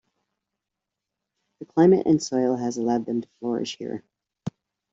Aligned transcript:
The 1.59 1.67
climate 1.67 2.07
and 2.07 2.19
soil 2.19 2.55
has 2.55 2.75
allowed 2.77 3.05
them 3.05 3.21
to 3.21 3.27
flourish 3.39 3.77
here. 3.77 4.03